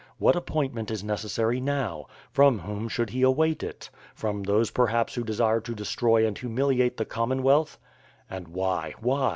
[0.17, 2.07] What appointment is necessary now?
[2.31, 3.91] From whom should he await it?
[4.15, 7.77] From those perhaps who desire to destroy and humiliate the Comon wealth.
[8.27, 9.29] And why, why?